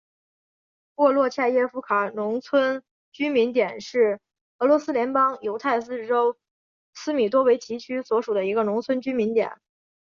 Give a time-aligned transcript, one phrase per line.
[0.95, 4.19] 沃洛恰耶夫卡农村居民点是
[4.57, 6.39] 俄罗斯联邦犹太自治州
[6.95, 9.61] 斯米多维奇区所属的一个农村居民点。